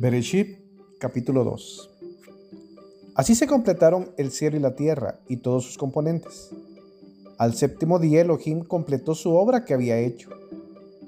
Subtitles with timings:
[0.00, 0.60] Bereshit
[1.00, 1.90] capítulo 2
[3.16, 6.50] Así se completaron el cielo y la tierra y todos sus componentes.
[7.36, 10.30] Al séptimo día Elohim completó su obra que había hecho,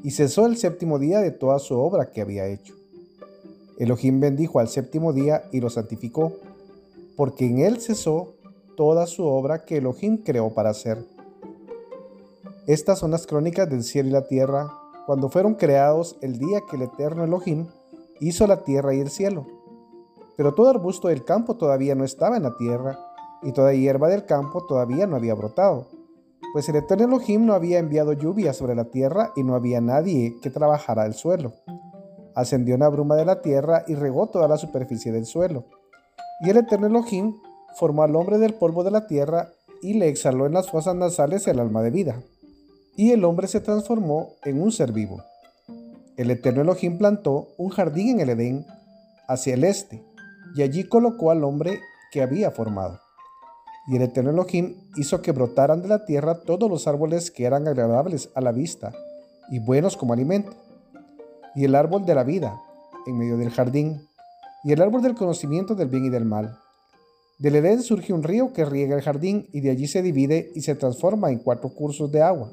[0.03, 2.75] y cesó el séptimo día de toda su obra que había hecho.
[3.79, 6.33] Elohim bendijo al séptimo día y lo santificó,
[7.17, 8.35] porque en él cesó
[8.77, 10.99] toda su obra que Elohim creó para hacer.
[12.67, 14.69] Estas son las crónicas del cielo y la tierra,
[15.07, 17.69] cuando fueron creados el día que el eterno Elohim
[18.21, 19.47] hizo la tierra y el cielo.
[20.37, 22.99] Pero todo arbusto del campo todavía no estaba en la tierra,
[23.43, 25.87] y toda hierba del campo todavía no había brotado,
[26.53, 30.37] pues el eterno Elohim no había enviado lluvia sobre la tierra y no había nadie
[30.43, 31.53] que trabajara el suelo.
[32.35, 35.65] Ascendió una bruma de la tierra y regó toda la superficie del suelo.
[36.41, 37.37] Y el eterno Elohim
[37.77, 39.51] formó al hombre del polvo de la tierra
[39.83, 42.21] y le exhaló en las fosas nasales el alma de vida.
[42.97, 45.23] Y el hombre se transformó en un ser vivo.
[46.21, 48.67] El eterno Elohim plantó un jardín en el Edén
[49.27, 50.05] hacia el este,
[50.55, 51.81] y allí colocó al hombre
[52.13, 53.01] que había formado.
[53.89, 57.67] Y el eterno Elohim hizo que brotaran de la tierra todos los árboles que eran
[57.67, 58.93] agradables a la vista
[59.51, 60.53] y buenos como alimento,
[61.55, 62.61] y el árbol de la vida
[63.07, 64.07] en medio del jardín,
[64.63, 66.55] y el árbol del conocimiento del bien y del mal.
[67.39, 70.61] Del Edén surge un río que riega el jardín y de allí se divide y
[70.61, 72.53] se transforma en cuatro cursos de agua.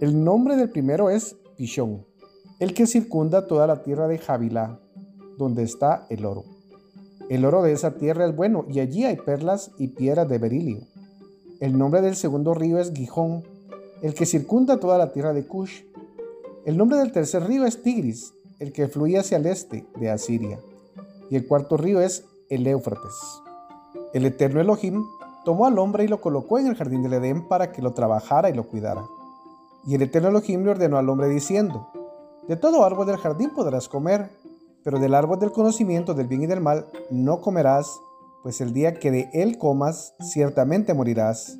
[0.00, 2.06] El nombre del primero es Pishón,
[2.60, 4.78] el que circunda toda la tierra de Javilá,
[5.38, 6.44] donde está el oro.
[7.28, 10.82] El oro de esa tierra es bueno y allí hay perlas y piedras de berilio.
[11.58, 13.42] El nombre del segundo río es Gijón,
[14.00, 15.82] el que circunda toda la tierra de Cush.
[16.64, 20.60] El nombre del tercer río es Tigris, el que fluye hacia el este de Asiria.
[21.28, 23.16] Y el cuarto río es el Éufrates.
[24.14, 25.02] El eterno Elohim
[25.44, 28.48] tomó al hombre y lo colocó en el jardín del Edén para que lo trabajara
[28.48, 29.02] y lo cuidara.
[29.88, 31.88] Y el eterno Elohim le ordenó al hombre diciendo,
[32.46, 34.28] De todo árbol del jardín podrás comer,
[34.84, 37.88] pero del árbol del conocimiento del bien y del mal no comerás,
[38.42, 41.56] pues el día que de él comas, ciertamente morirás.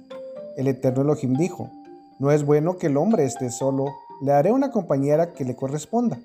[0.58, 1.70] El eterno Elohim dijo,
[2.18, 3.86] No es bueno que el hombre esté solo,
[4.20, 6.20] le haré una compañera que le corresponda.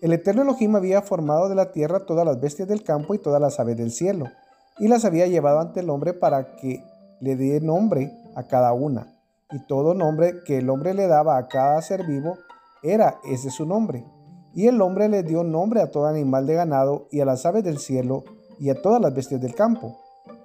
[0.00, 3.40] El eterno Elohim había formado de la tierra todas las bestias del campo y todas
[3.40, 4.26] las aves del cielo,
[4.78, 6.84] y las había llevado ante el hombre para que
[7.18, 9.17] le dé nombre a cada una
[9.50, 12.36] y todo nombre que el hombre le daba a cada ser vivo
[12.82, 14.04] era ese su nombre.
[14.54, 17.64] Y el hombre le dio nombre a todo animal de ganado y a las aves
[17.64, 18.24] del cielo
[18.58, 19.96] y a todas las bestias del campo.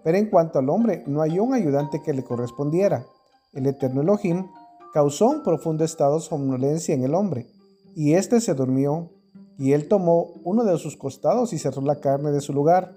[0.04, 3.06] Pero en cuanto al hombre, no hay un ayudante que le correspondiera.
[3.54, 4.48] El eterno Elohim
[4.94, 7.48] causó un profundo estado de somnolencia en el hombre,
[7.96, 9.10] y éste se durmió,
[9.58, 12.96] y él tomó uno de sus costados y cerró la carne de su lugar.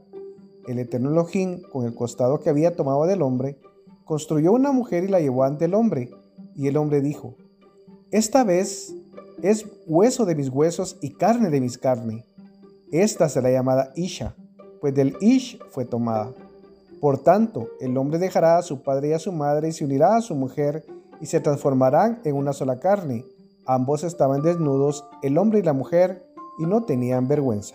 [0.67, 3.59] El eterno Elohim, con el costado que había tomado del hombre,
[4.07, 6.11] construyó una mujer y la llevó ante el hombre.
[6.55, 7.35] Y el hombre dijo,
[8.11, 8.95] Esta vez
[9.43, 12.25] es hueso de mis huesos y carne de mis carne.
[12.91, 14.35] Esta será llamada Isha,
[14.81, 16.33] pues del Ish fue tomada.
[17.01, 20.17] Por tanto, el hombre dejará a su padre y a su madre y se unirá
[20.17, 20.87] a su mujer
[21.21, 23.25] y se transformarán en una sola carne.
[23.67, 26.25] Ambos estaban desnudos, el hombre y la mujer,
[26.59, 27.75] y no tenían vergüenza.